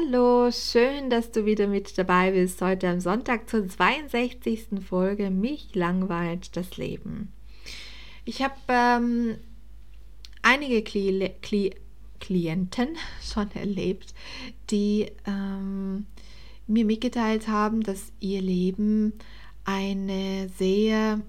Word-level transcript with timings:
Hallo, 0.00 0.50
schön, 0.52 1.10
dass 1.10 1.32
du 1.32 1.44
wieder 1.44 1.66
mit 1.66 1.98
dabei 1.98 2.30
bist. 2.30 2.62
Heute 2.62 2.88
am 2.88 3.00
Sonntag 3.00 3.48
zur 3.48 3.66
62. 3.66 4.66
Folge 4.86 5.30
Mich 5.30 5.74
langweilt 5.74 6.56
das 6.56 6.76
Leben. 6.76 7.32
Ich 8.24 8.42
habe 8.42 8.54
ähm, 8.68 9.36
einige 10.42 10.82
Kli 10.82 11.32
Kli 11.42 11.74
Klienten 12.20 12.96
schon 13.22 13.50
erlebt, 13.52 14.14
die 14.70 15.10
ähm, 15.26 16.06
mir 16.68 16.84
mitgeteilt 16.84 17.48
haben, 17.48 17.82
dass 17.82 18.12
ihr 18.20 18.40
Leben 18.40 19.14
eine 19.64 20.48
sehr 20.56 21.20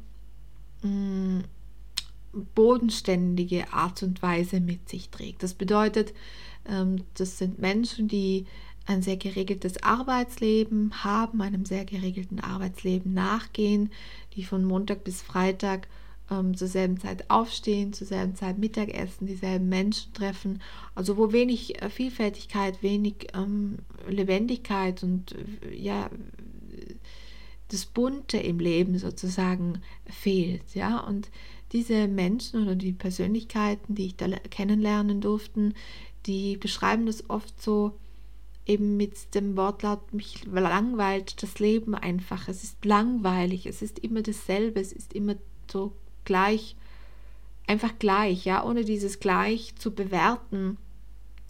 mh, 0.84 0.90
mm, 0.90 1.44
bodenständige 2.53 3.73
Art 3.73 4.03
und 4.03 4.22
Weise 4.22 4.59
mit 4.59 4.90
sich 4.90 5.09
trägt. 5.09 5.42
Das 5.42 5.56
bedeutet, 5.56 6.14
das 7.16 7.38
sind 7.38 7.59
Menschen, 7.59 8.08
die 8.08 8.45
ein 8.86 9.02
sehr 9.02 9.17
geregeltes 9.17 9.84
Arbeitsleben 9.84 11.03
haben, 11.03 11.42
einem 11.42 11.66
sehr 11.66 11.86
geregelten 11.86 12.39
Arbeitsleben 12.39 13.14
nachgehen, 13.14 13.92
die 14.36 14.44
von 14.44 14.66
Montag 14.66 15.03
bis 15.03 15.22
Freitag 15.22 15.88
ähm, 16.31 16.56
zur 16.56 16.67
selben 16.67 17.00
Zeit 17.00 17.30
aufstehen, 17.30 17.94
zur 17.94 18.08
selben 18.08 18.36
Zeit 18.36 18.58
Mittagessen, 18.58 19.28
dieselben 19.28 19.70
Menschen 19.70 20.14
treffen. 20.14 20.62
Also 20.95 21.17
wo 21.17 21.31
wenig 21.31 21.81
äh, 21.81 21.90
Vielfältigkeit, 21.90 22.81
wenig 22.81 23.28
ähm, 23.36 23.78
Lebendigkeit 24.08 25.03
und 25.03 25.34
äh, 25.34 25.75
ja 25.75 26.09
das 27.69 27.85
Bunte 27.85 28.38
im 28.38 28.59
Leben 28.59 28.97
sozusagen 28.97 29.81
fehlt. 30.08 30.74
Ja, 30.74 31.00
und 31.00 31.29
diese 31.72 32.08
Menschen 32.08 32.63
oder 32.63 32.75
die 32.75 32.94
Persönlichkeiten, 32.94 33.94
die 33.94 34.08
ich 34.08 34.16
da 34.16 34.28
kennenlernen 34.50 35.22
durfte, 35.22 35.74
die 36.29 36.57
beschreiben 36.57 37.07
das 37.07 37.28
oft 37.29 37.59
so 37.59 37.97
eben 38.67 38.97
mit 38.97 39.34
dem 39.34 39.57
Wortlaut, 39.57 40.13
mich 40.13 40.45
langweilt 40.45 41.41
das 41.41 41.57
Leben 41.57 41.95
einfach. 41.95 42.47
Es 42.47 42.63
ist 42.63 42.85
langweilig, 42.85 43.66
es 43.66 43.81
ist 43.81 43.97
immer 43.97 44.22
dasselbe, 44.22 44.79
es 44.79 44.94
ist 44.94 45.13
immer 45.13 45.35
so 45.72 45.91
gleich, 46.25 46.75
einfach 47.66 47.97
gleich, 47.97 48.45
ja, 48.45 48.63
ohne 48.63 48.85
dieses 48.85 49.19
gleich 49.19 49.73
zu 49.75 49.91
bewerten. 49.91 50.78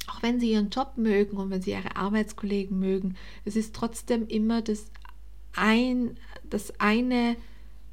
Auch 0.07 0.23
wenn 0.23 0.39
sie 0.39 0.51
ihren 0.51 0.69
Job 0.69 0.93
mögen 0.95 1.35
und 1.35 1.49
wenn 1.49 1.61
sie 1.61 1.71
ihre 1.71 1.97
Arbeitskollegen 1.97 2.79
mögen, 2.79 3.17
es 3.43 3.57
ist 3.57 3.75
trotzdem 3.75 4.27
immer 4.27 4.61
das 4.61 4.85
ein, 5.53 6.15
das 6.49 6.79
eine, 6.79 7.35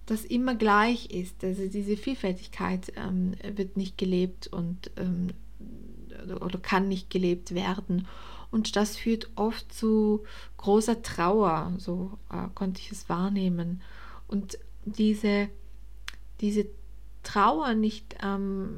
das 0.07 0.25
immer 0.25 0.55
gleich 0.55 1.11
ist. 1.11 1.43
Also 1.43 1.67
diese 1.67 1.97
Vielfältigkeit 1.97 2.93
ähm, 2.95 3.35
wird 3.57 3.77
nicht 3.77 3.99
gelebt 3.99 4.47
und 4.47 4.93
ähm, 4.97 5.31
oder 6.33 6.59
kann 6.59 6.89
nicht 6.89 7.11
gelebt 7.11 7.55
werden. 7.55 8.07
Und 8.51 8.77
das 8.77 8.97
führt 8.97 9.29
oft 9.35 9.73
zu 9.73 10.25
großer 10.57 11.03
Trauer, 11.03 11.73
so 11.79 12.19
äh, 12.31 12.49
konnte 12.55 12.81
ich 12.81 12.93
es 12.93 13.09
wahrnehmen. 13.09 13.83
Und 14.29 14.59
diese, 14.85 15.49
diese 16.41 16.67
Trauer 17.23 17.75
nicht 17.75 18.17
ähm, 18.23 18.77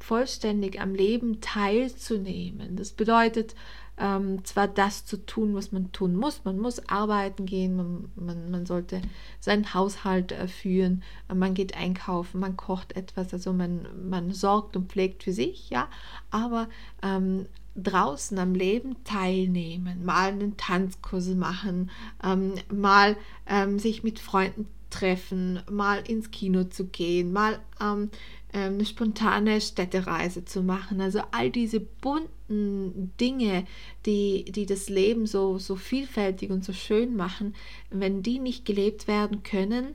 vollständig 0.00 0.80
am 0.80 0.94
Leben 0.94 1.40
teilzunehmen, 1.40 2.76
das 2.76 2.92
bedeutet, 2.92 3.54
ähm, 3.98 4.44
zwar 4.44 4.68
das 4.68 5.04
zu 5.04 5.18
tun, 5.24 5.54
was 5.54 5.72
man 5.72 5.92
tun 5.92 6.16
muss. 6.16 6.44
Man 6.44 6.58
muss 6.58 6.88
arbeiten 6.88 7.46
gehen, 7.46 7.76
man, 7.76 8.10
man, 8.14 8.50
man 8.50 8.66
sollte 8.66 9.02
seinen 9.40 9.74
Haushalt 9.74 10.32
äh, 10.32 10.48
führen, 10.48 11.02
man 11.32 11.54
geht 11.54 11.76
einkaufen, 11.76 12.40
man 12.40 12.56
kocht 12.56 12.96
etwas, 12.96 13.32
also 13.32 13.52
man, 13.52 13.86
man 14.08 14.32
sorgt 14.32 14.76
und 14.76 14.90
pflegt 14.90 15.22
für 15.22 15.32
sich, 15.32 15.70
ja, 15.70 15.88
aber 16.30 16.68
ähm, 17.02 17.46
draußen 17.76 18.38
am 18.38 18.54
Leben 18.54 18.96
teilnehmen, 19.04 20.04
mal 20.04 20.28
einen 20.28 20.56
Tanzkurs 20.56 21.28
machen, 21.28 21.90
ähm, 22.22 22.54
mal 22.70 23.16
ähm, 23.46 23.78
sich 23.78 24.02
mit 24.02 24.18
Freunden 24.18 24.66
treffen, 24.90 25.60
mal 25.70 26.02
ins 26.06 26.30
Kino 26.30 26.64
zu 26.64 26.86
gehen, 26.86 27.32
mal 27.32 27.58
ähm, 27.80 28.10
eine 28.52 28.84
spontane 28.84 29.60
Städtereise 29.60 30.44
zu 30.44 30.62
machen. 30.62 31.00
Also 31.00 31.20
all 31.30 31.50
diese 31.50 31.80
bunten 31.80 33.12
Dinge, 33.20 33.66
die, 34.04 34.44
die 34.44 34.66
das 34.66 34.88
Leben 34.88 35.26
so, 35.26 35.58
so 35.58 35.76
vielfältig 35.76 36.50
und 36.50 36.64
so 36.64 36.72
schön 36.72 37.16
machen, 37.16 37.54
wenn 37.90 38.22
die 38.22 38.38
nicht 38.38 38.64
gelebt 38.64 39.08
werden 39.08 39.42
können, 39.42 39.94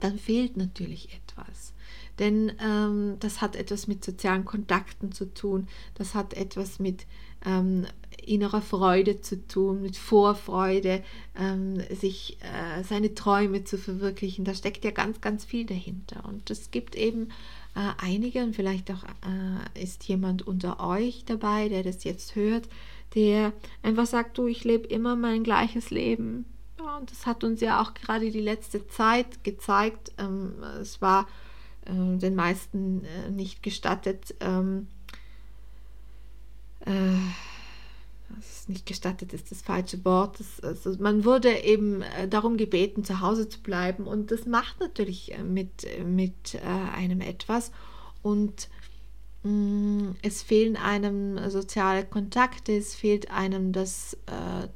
dann 0.00 0.18
fehlt 0.18 0.56
natürlich 0.56 1.08
etwas. 1.14 1.72
Denn 2.18 2.52
ähm, 2.64 3.16
das 3.18 3.40
hat 3.40 3.56
etwas 3.56 3.88
mit 3.88 4.04
sozialen 4.04 4.44
Kontakten 4.44 5.10
zu 5.10 5.32
tun, 5.34 5.66
das 5.94 6.14
hat 6.14 6.34
etwas 6.34 6.78
mit 6.78 7.06
ähm, 7.44 7.86
innerer 8.24 8.62
Freude 8.62 9.20
zu 9.20 9.46
tun, 9.46 9.82
mit 9.82 9.96
Vorfreude, 9.96 11.02
ähm, 11.36 11.80
sich 11.90 12.38
äh, 12.40 12.82
seine 12.84 13.14
Träume 13.14 13.64
zu 13.64 13.78
verwirklichen. 13.78 14.44
Da 14.44 14.54
steckt 14.54 14.84
ja 14.84 14.92
ganz, 14.92 15.20
ganz 15.20 15.44
viel 15.44 15.66
dahinter. 15.66 16.24
Und 16.26 16.50
es 16.50 16.70
gibt 16.70 16.94
eben 16.94 17.28
äh, 17.74 17.92
einige 17.98 18.42
und 18.42 18.54
vielleicht 18.54 18.90
auch 18.90 19.04
äh, 19.04 19.82
ist 19.82 20.04
jemand 20.04 20.46
unter 20.46 20.80
euch 20.80 21.24
dabei, 21.24 21.68
der 21.68 21.82
das 21.82 22.04
jetzt 22.04 22.36
hört, 22.36 22.68
der 23.14 23.52
einfach 23.82 24.06
sagt, 24.06 24.38
du, 24.38 24.46
ich 24.46 24.64
lebe 24.64 24.86
immer 24.86 25.16
mein 25.16 25.44
gleiches 25.44 25.90
Leben. 25.90 26.46
Ja, 26.78 26.98
und 26.98 27.10
das 27.10 27.26
hat 27.26 27.44
uns 27.44 27.60
ja 27.60 27.82
auch 27.82 27.94
gerade 27.94 28.30
die 28.30 28.40
letzte 28.40 28.86
Zeit 28.88 29.44
gezeigt. 29.44 30.12
Ähm, 30.18 30.54
es 30.80 31.00
war 31.00 31.26
äh, 31.86 32.16
den 32.18 32.34
meisten 32.34 33.04
äh, 33.04 33.30
nicht 33.30 33.62
gestattet, 33.62 34.34
ähm, 34.40 34.88
äh, 38.36 38.40
ist 38.40 38.68
nicht 38.68 38.86
gestattet 38.86 39.32
ist 39.32 39.50
das 39.50 39.62
falsche 39.62 40.04
Wort. 40.04 40.40
Das, 40.40 40.60
also 40.60 40.94
man 41.02 41.24
wurde 41.24 41.50
eben 41.64 42.02
äh, 42.02 42.28
darum 42.28 42.56
gebeten, 42.56 43.04
zu 43.04 43.20
Hause 43.20 43.48
zu 43.48 43.60
bleiben. 43.60 44.06
Und 44.06 44.30
das 44.30 44.46
macht 44.46 44.80
natürlich 44.80 45.32
äh, 45.32 45.42
mit, 45.42 45.86
mit 46.04 46.54
äh, 46.54 46.60
einem 46.60 47.20
etwas. 47.20 47.72
Und 48.22 48.68
mm, 49.42 50.10
es 50.22 50.42
fehlen 50.42 50.76
einem 50.76 51.50
soziale 51.50 52.04
Kontakte, 52.04 52.76
es 52.76 52.94
fehlt 52.94 53.30
einem 53.30 53.72
das, 53.72 54.16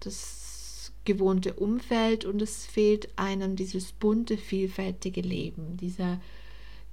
das 0.01 0.93
gewohnte 1.05 1.55
Umfeld 1.55 2.25
und 2.27 2.43
es 2.43 2.67
fehlt 2.67 3.09
einem 3.17 3.57
dieses 3.57 3.93
bunte, 3.93 4.37
vielfältige 4.37 5.23
Leben, 5.23 5.79
dieser, 5.79 6.21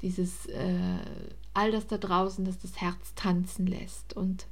dieses 0.02 0.48
all 1.56 1.72
das 1.72 1.88
da 1.88 1.98
draußen, 1.98 2.46
das 2.46 2.60
das 2.60 2.80
Herz 2.80 3.14
tanzen 3.16 3.66
lässt. 3.66 4.16
Und 4.16 4.48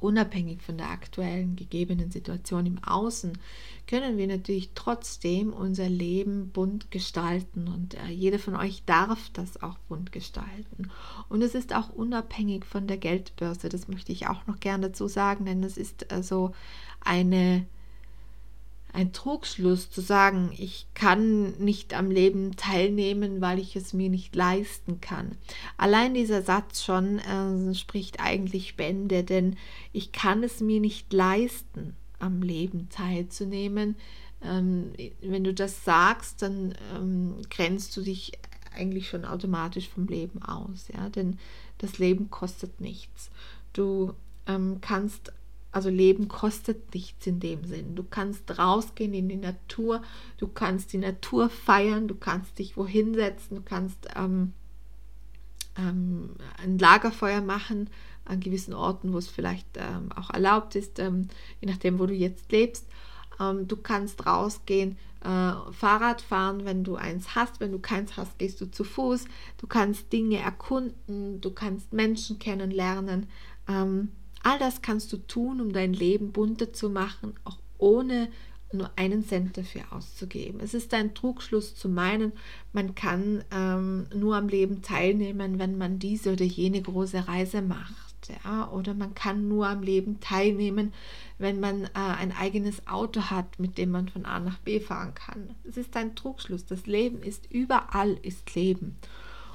unabhängig 0.00 0.62
von 0.62 0.78
der 0.78 0.90
aktuellen 0.90 1.56
gegebenen 1.56 2.10
Situation 2.10 2.66
im 2.66 2.82
Außen, 2.82 3.38
können 3.86 4.18
wir 4.18 4.26
natürlich 4.26 4.70
trotzdem 4.74 5.52
unser 5.52 5.88
Leben 5.88 6.50
bunt 6.50 6.90
gestalten 6.90 7.68
und 7.68 7.94
äh, 7.94 8.08
jeder 8.10 8.38
von 8.38 8.54
euch 8.54 8.82
darf 8.84 9.30
das 9.32 9.62
auch 9.62 9.78
bunt 9.88 10.12
gestalten. 10.12 10.90
Und 11.28 11.42
es 11.42 11.54
ist 11.54 11.74
auch 11.74 11.88
unabhängig 11.90 12.64
von 12.64 12.86
der 12.86 12.98
Geldbörse, 12.98 13.68
das 13.68 13.88
möchte 13.88 14.12
ich 14.12 14.26
auch 14.26 14.46
noch 14.46 14.60
gerne 14.60 14.88
dazu 14.88 15.08
sagen, 15.08 15.46
denn 15.46 15.62
es 15.64 15.78
ist 15.78 16.12
also 16.12 16.52
eine 17.00 17.66
ein 18.98 19.12
Trugschluss 19.12 19.92
zu 19.92 20.00
sagen, 20.00 20.50
ich 20.58 20.88
kann 20.92 21.52
nicht 21.58 21.94
am 21.94 22.10
Leben 22.10 22.56
teilnehmen, 22.56 23.40
weil 23.40 23.60
ich 23.60 23.76
es 23.76 23.92
mir 23.92 24.10
nicht 24.10 24.34
leisten 24.34 25.00
kann. 25.00 25.38
Allein 25.76 26.14
dieser 26.14 26.42
Satz 26.42 26.82
schon 26.82 27.20
äh, 27.20 27.74
spricht 27.76 28.18
eigentlich 28.18 28.74
Bände, 28.76 29.22
denn 29.22 29.56
ich 29.92 30.10
kann 30.10 30.42
es 30.42 30.60
mir 30.60 30.80
nicht 30.80 31.12
leisten, 31.12 31.94
am 32.18 32.42
Leben 32.42 32.88
teilzunehmen. 32.88 33.94
Ähm, 34.42 34.92
wenn 35.22 35.44
du 35.44 35.54
das 35.54 35.84
sagst, 35.84 36.42
dann 36.42 36.74
ähm, 36.96 37.36
grenzt 37.50 37.96
du 37.96 38.00
dich 38.00 38.32
eigentlich 38.74 39.08
schon 39.08 39.24
automatisch 39.24 39.88
vom 39.88 40.08
Leben 40.08 40.42
aus, 40.42 40.88
ja, 40.92 41.08
denn 41.08 41.38
das 41.78 41.98
Leben 41.98 42.30
kostet 42.30 42.80
nichts. 42.80 43.30
Du 43.72 44.14
ähm, 44.48 44.78
kannst 44.80 45.32
also 45.70 45.90
Leben 45.90 46.28
kostet 46.28 46.94
nichts 46.94 47.26
in 47.26 47.40
dem 47.40 47.64
Sinn. 47.64 47.94
Du 47.94 48.02
kannst 48.02 48.58
rausgehen 48.58 49.12
in 49.14 49.28
die 49.28 49.36
Natur, 49.36 50.02
du 50.38 50.48
kannst 50.48 50.92
die 50.92 50.98
Natur 50.98 51.50
feiern, 51.50 52.08
du 52.08 52.14
kannst 52.14 52.58
dich 52.58 52.76
wohin 52.76 53.14
setzen, 53.14 53.56
du 53.56 53.62
kannst 53.62 54.08
ähm, 54.16 54.54
ähm, 55.76 56.30
ein 56.62 56.78
Lagerfeuer 56.78 57.40
machen 57.40 57.90
an 58.24 58.40
gewissen 58.40 58.74
Orten, 58.74 59.12
wo 59.12 59.18
es 59.18 59.28
vielleicht 59.28 59.66
ähm, 59.76 60.10
auch 60.14 60.30
erlaubt 60.30 60.74
ist, 60.74 60.98
ähm, 60.98 61.28
je 61.60 61.68
nachdem, 61.68 61.98
wo 61.98 62.06
du 62.06 62.14
jetzt 62.14 62.50
lebst. 62.50 62.86
Ähm, 63.40 63.68
du 63.68 63.76
kannst 63.76 64.26
rausgehen, 64.26 64.96
äh, 65.20 65.52
Fahrrad 65.72 66.22
fahren, 66.22 66.64
wenn 66.64 66.84
du 66.84 66.96
eins 66.96 67.34
hast. 67.34 67.60
Wenn 67.60 67.72
du 67.72 67.78
keins 67.78 68.16
hast, 68.16 68.38
gehst 68.38 68.60
du 68.60 68.70
zu 68.70 68.84
Fuß. 68.84 69.24
Du 69.58 69.66
kannst 69.66 70.12
Dinge 70.12 70.38
erkunden, 70.38 71.40
du 71.40 71.50
kannst 71.50 71.92
Menschen 71.92 72.38
kennenlernen. 72.38 73.26
Ähm, 73.68 74.10
All 74.42 74.58
das 74.58 74.82
kannst 74.82 75.12
du 75.12 75.16
tun, 75.18 75.60
um 75.60 75.72
dein 75.72 75.92
Leben 75.92 76.32
bunter 76.32 76.72
zu 76.72 76.90
machen, 76.90 77.34
auch 77.44 77.58
ohne 77.78 78.28
nur 78.72 78.90
einen 78.96 79.24
Cent 79.24 79.56
dafür 79.56 79.82
auszugeben. 79.90 80.60
Es 80.60 80.74
ist 80.74 80.92
ein 80.92 81.14
Trugschluss 81.14 81.74
zu 81.74 81.88
meinen, 81.88 82.32
man 82.72 82.94
kann 82.94 83.42
ähm, 83.50 84.06
nur 84.14 84.36
am 84.36 84.48
Leben 84.48 84.82
teilnehmen, 84.82 85.58
wenn 85.58 85.78
man 85.78 85.98
diese 85.98 86.32
oder 86.32 86.44
jene 86.44 86.82
große 86.82 87.28
Reise 87.28 87.62
macht. 87.62 88.08
Ja? 88.44 88.70
Oder 88.70 88.94
man 88.94 89.14
kann 89.14 89.48
nur 89.48 89.66
am 89.66 89.82
Leben 89.82 90.20
teilnehmen, 90.20 90.92
wenn 91.38 91.60
man 91.60 91.84
äh, 91.84 91.88
ein 91.94 92.32
eigenes 92.32 92.86
Auto 92.86 93.22
hat, 93.22 93.58
mit 93.58 93.78
dem 93.78 93.90
man 93.90 94.08
von 94.08 94.26
A 94.26 94.38
nach 94.40 94.58
B 94.58 94.80
fahren 94.80 95.14
kann. 95.14 95.54
Es 95.66 95.76
ist 95.76 95.96
ein 95.96 96.14
Trugschluss. 96.14 96.66
Das 96.66 96.86
Leben 96.86 97.22
ist 97.22 97.50
überall 97.50 98.18
ist 98.22 98.54
Leben. 98.54 98.96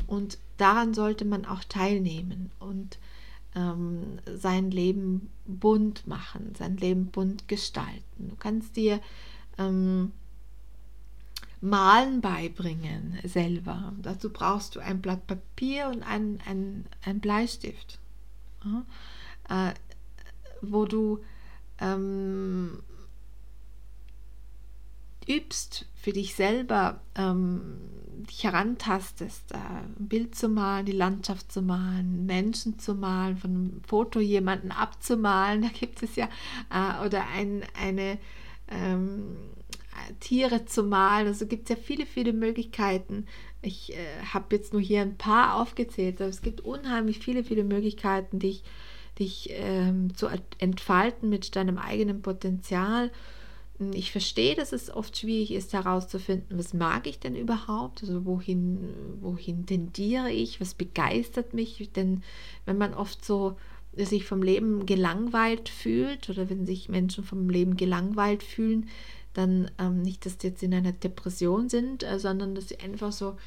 Und 0.08 0.40
daran 0.58 0.94
sollte 0.94 1.26
man 1.26 1.46
auch 1.46 1.64
teilnehmen. 1.66 2.52
Und 2.60 2.98
ähm, 3.56 4.20
sein 4.26 4.72
Leben 4.72 5.30
bunt 5.46 6.08
machen, 6.08 6.54
sein 6.58 6.78
Leben 6.78 7.08
bunt 7.08 7.48
gestalten. 7.48 8.30
Du 8.30 8.36
kannst 8.36 8.76
dir 8.76 9.00
ähm, 9.58 10.12
Malen 11.62 12.20
beibringen 12.22 13.20
selber. 13.24 13.94
Dazu 14.02 14.32
brauchst 14.32 14.76
du 14.76 14.80
ein 14.80 15.02
Blatt 15.02 15.28
Papier 15.28 15.88
und 15.88 16.04
ein, 16.04 16.40
ein, 16.46 16.86
ein 17.06 17.20
Bleistift, 17.20 18.00
ja? 18.66 19.70
äh, 19.70 19.74
wo 20.62 20.86
du 20.86 21.20
ähm, 21.80 22.80
übst 25.28 25.86
für 25.96 26.14
dich 26.14 26.36
selber, 26.36 27.02
ähm, 27.16 27.80
dich 28.30 28.44
herantastest, 28.44 29.52
äh, 29.52 29.58
ein 29.58 30.08
Bild 30.08 30.36
zu 30.36 30.50
malen, 30.50 30.86
die 30.86 30.92
Landschaft 30.92 31.52
zu 31.52 31.62
malen, 31.62 32.26
Menschen 32.26 32.80
zu 32.80 32.96
malen, 32.96 33.38
von 33.38 33.52
einem 33.52 33.82
Foto 33.86 34.20
jemanden 34.20 34.72
abzumalen, 34.72 35.62
da 35.64 35.70
gibt 35.70 36.04
es 36.04 36.16
ja, 36.16 36.30
äh, 36.70 37.06
oder 37.06 37.28
ein, 37.36 37.64
eine 37.80 38.18
ähm, 38.70 39.36
Tiere 40.20 40.66
zu 40.66 40.84
malen, 40.84 41.28
also 41.28 41.46
gibt 41.46 41.70
es 41.70 41.78
ja 41.78 41.82
viele, 41.82 42.06
viele 42.06 42.34
Möglichkeiten. 42.34 43.26
Ich 43.62 43.94
äh, 43.94 44.24
habe 44.34 44.56
jetzt 44.56 44.74
nur 44.74 44.82
hier 44.82 45.02
ein 45.02 45.18
paar 45.18 45.62
aufgezählt, 45.62 46.20
aber 46.22 46.30
es 46.30 46.42
gibt 46.42 46.62
unheimlich 46.62 47.20
viele, 47.20 47.44
viele 47.44 47.64
Möglichkeiten, 47.64 48.40
dich, 48.40 48.64
dich 49.20 49.50
ähm, 49.52 50.16
zu 50.16 50.28
entfalten 50.58 51.30
mit 51.30 51.56
deinem 51.56 51.78
eigenen 51.78 52.22
Potenzial 52.22 53.12
ich 53.92 54.12
verstehe, 54.12 54.56
dass 54.56 54.72
es 54.72 54.90
oft 54.90 55.18
schwierig 55.18 55.52
ist 55.52 55.74
herauszufinden, 55.74 56.58
was 56.58 56.74
mag 56.74 57.08
ich 57.08 57.20
denn 57.20 57.36
überhaupt, 57.36 58.04
also 58.04 58.26
wohin, 58.26 58.94
wohin 59.20 59.66
tendiere 59.66 60.32
ich, 60.32 60.62
was 60.62 60.74
begeistert 60.74 61.54
mich, 61.54 61.92
denn 61.96 62.24
wenn 62.66 62.78
man 62.78 62.94
oft 62.94 63.26
so 63.26 63.58
sich 63.96 64.26
vom 64.26 64.42
Leben 64.42 64.86
gelangweilt 64.86 65.70
fühlt 65.70 66.30
oder 66.30 66.50
wenn 66.50 66.66
sich 66.66 66.90
Menschen 66.90 67.24
vom 67.24 67.50
Leben 67.50 67.78
gelangweilt 67.78 68.44
fühlen, 68.44 68.90
dann 69.34 69.70
ähm, 69.80 70.02
nicht, 70.02 70.26
dass 70.26 70.38
sie 70.40 70.48
jetzt 70.48 70.64
in 70.64 70.74
einer 70.74 70.92
Depression 70.92 71.70
sind, 71.70 72.04
äh, 72.04 72.20
sondern 72.20 72.56
dass 72.56 72.70
sie 72.70 72.80
einfach 72.80 73.12
so 73.12 73.38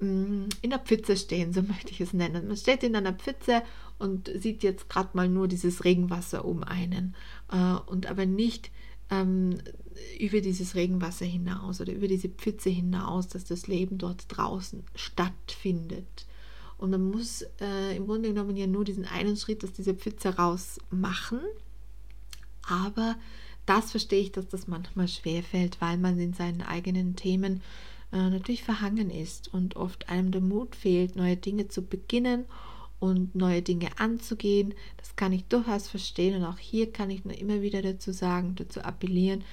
mh, 0.00 0.08
mm, 0.08 0.48
in 0.62 0.70
der 0.70 0.78
Pfütze 0.78 1.16
stehen, 1.16 1.52
so 1.52 1.62
möchte 1.68 1.90
ich 1.90 2.00
es 2.00 2.12
nennen. 2.12 2.48
Man 2.48 2.56
steht 2.56 2.82
in 2.82 2.96
einer 2.96 3.12
Pfütze 3.12 3.62
und 3.98 4.30
sieht 4.34 4.62
jetzt 4.62 4.88
gerade 4.88 5.10
mal 5.14 5.28
nur 5.28 5.48
dieses 5.48 5.84
Regenwasser 5.84 6.44
um 6.44 6.62
einen 6.62 7.14
äh, 7.50 7.74
und 7.86 8.06
aber 8.06 8.26
nicht 8.26 8.70
ähm, 9.10 9.58
über 10.18 10.40
dieses 10.40 10.74
Regenwasser 10.74 11.24
hinaus 11.24 11.80
oder 11.80 11.92
über 11.92 12.08
diese 12.08 12.28
Pfütze 12.28 12.70
hinaus, 12.70 13.28
dass 13.28 13.44
das 13.44 13.66
Leben 13.66 13.98
dort 13.98 14.24
draußen 14.28 14.82
stattfindet. 14.94 16.26
Und 16.78 16.90
man 16.90 17.10
muss 17.10 17.42
äh, 17.60 17.96
im 17.96 18.06
Grunde 18.06 18.30
genommen 18.30 18.56
ja 18.56 18.66
nur 18.66 18.84
diesen 18.84 19.04
einen 19.04 19.36
Schritt 19.36 19.62
aus 19.64 19.72
dieser 19.72 19.94
Pfütze 19.94 20.36
raus 20.36 20.78
machen. 20.90 21.40
Aber 22.68 23.16
das 23.66 23.92
verstehe 23.92 24.20
ich, 24.20 24.32
dass 24.32 24.48
das 24.48 24.66
manchmal 24.66 25.08
schwerfällt, 25.08 25.80
weil 25.80 25.96
man 25.96 26.18
in 26.18 26.32
seinen 26.32 26.62
eigenen 26.62 27.14
Themen 27.14 27.62
äh, 28.12 28.30
natürlich 28.30 28.64
verhangen 28.64 29.10
ist 29.10 29.52
und 29.54 29.76
oft 29.76 30.08
einem 30.08 30.32
der 30.32 30.40
Mut 30.40 30.74
fehlt, 30.74 31.16
neue 31.16 31.36
Dinge 31.36 31.68
zu 31.68 31.82
beginnen 31.82 32.46
und 32.98 33.34
neue 33.34 33.62
Dinge 33.62 33.88
anzugehen. 33.98 34.74
Das 34.96 35.16
kann 35.16 35.32
ich 35.32 35.44
durchaus 35.44 35.88
verstehen 35.88 36.36
und 36.36 36.44
auch 36.44 36.58
hier 36.58 36.92
kann 36.92 37.10
ich 37.10 37.24
nur 37.24 37.36
immer 37.36 37.62
wieder 37.62 37.82
dazu 37.82 38.12
sagen, 38.12 38.54
dazu 38.56 38.80
appellieren, 38.82 39.44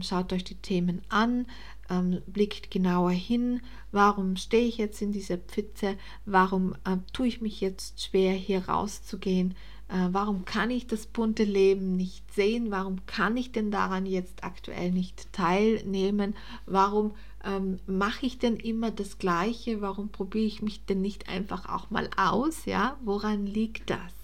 schaut 0.00 0.32
euch 0.32 0.44
die 0.44 0.56
Themen 0.56 1.02
an, 1.08 1.46
ähm, 1.90 2.22
blickt 2.26 2.70
genauer 2.70 3.10
hin, 3.10 3.60
warum 3.92 4.36
stehe 4.36 4.66
ich 4.66 4.78
jetzt 4.78 5.02
in 5.02 5.12
dieser 5.12 5.38
Pfütze, 5.38 5.96
warum 6.24 6.74
äh, 6.84 6.96
tue 7.12 7.26
ich 7.26 7.40
mich 7.40 7.60
jetzt 7.60 8.02
schwer, 8.02 8.32
hier 8.32 8.68
rauszugehen, 8.68 9.54
äh, 9.88 10.08
warum 10.10 10.44
kann 10.44 10.70
ich 10.70 10.86
das 10.86 11.06
bunte 11.06 11.44
Leben 11.44 11.96
nicht 11.96 12.32
sehen, 12.32 12.70
warum 12.70 13.04
kann 13.06 13.36
ich 13.36 13.52
denn 13.52 13.70
daran 13.70 14.06
jetzt 14.06 14.44
aktuell 14.44 14.92
nicht 14.92 15.32
teilnehmen, 15.32 16.34
warum 16.66 17.14
ähm, 17.44 17.78
mache 17.86 18.26
ich 18.26 18.38
denn 18.38 18.56
immer 18.56 18.90
das 18.90 19.18
Gleiche? 19.18 19.80
Warum 19.80 20.08
probiere 20.08 20.46
ich 20.46 20.62
mich 20.62 20.84
denn 20.86 21.00
nicht 21.00 21.28
einfach 21.28 21.68
auch 21.68 21.90
mal 21.90 22.08
aus? 22.16 22.64
Ja, 22.64 22.96
woran 23.04 23.46
liegt 23.46 23.90
das? 23.90 24.23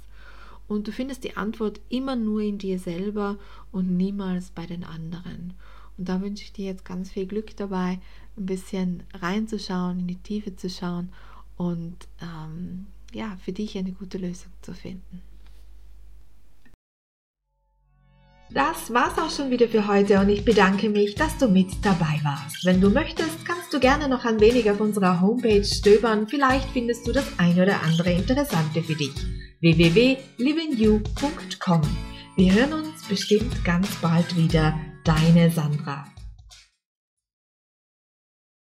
Und 0.71 0.87
du 0.87 0.93
findest 0.93 1.25
die 1.25 1.37
Antwort 1.37 1.81
immer 1.89 2.15
nur 2.15 2.43
in 2.43 2.59
dir 2.59 2.79
selber 2.79 3.39
und 3.73 3.97
niemals 3.97 4.51
bei 4.51 4.67
den 4.67 4.85
anderen. 4.85 5.55
Und 5.99 6.09
da 6.09 6.21
wünsche 6.21 6.45
ich 6.45 6.53
dir 6.53 6.67
jetzt 6.67 6.85
ganz 6.85 7.11
viel 7.11 7.27
Glück 7.27 7.57
dabei, 7.57 7.99
ein 8.37 8.47
bisschen 8.47 9.03
reinzuschauen, 9.13 9.99
in 9.99 10.07
die 10.07 10.23
Tiefe 10.23 10.55
zu 10.55 10.71
schauen 10.71 11.09
und 11.57 11.97
ähm, 12.23 12.87
ja, 13.13 13.37
für 13.45 13.51
dich 13.51 13.77
eine 13.77 13.91
gute 13.91 14.19
Lösung 14.19 14.53
zu 14.63 14.73
finden. 14.73 15.23
Das 18.53 18.95
war's 18.95 19.19
auch 19.19 19.31
schon 19.31 19.51
wieder 19.51 19.67
für 19.67 19.89
heute 19.89 20.21
und 20.21 20.29
ich 20.29 20.45
bedanke 20.45 20.89
mich, 20.89 21.17
dass 21.17 21.37
du 21.37 21.49
mit 21.49 21.85
dabei 21.85 22.21
warst. 22.23 22.65
Wenn 22.65 22.81
du 22.81 22.91
möchtest, 22.91 23.45
kannst 23.45 23.75
du 23.75 23.81
gerne 23.81 24.09
noch 24.09 24.25
ein 24.25 24.39
wenig 24.39 24.71
auf 24.71 24.81
unserer 24.81 25.21
Homepage 25.21 25.65
stöbern. 25.65 26.29
Vielleicht 26.29 26.69
findest 26.71 27.09
du 27.09 27.13
das 27.13 27.41
ein 27.41 27.61
oder 27.61 27.83
andere 27.83 28.13
Interessante 28.13 28.85
für 28.85 28.95
dich. 28.95 29.50
www.livingyou.com 29.61 31.83
Wir 32.37 32.55
hören 32.55 32.73
uns 32.73 33.07
bestimmt 33.07 33.63
ganz 33.63 33.95
bald 33.97 34.35
wieder. 34.35 34.75
Deine 35.05 35.51
Sandra. 35.51 36.07